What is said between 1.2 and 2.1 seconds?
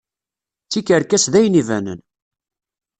d ayen ibanen.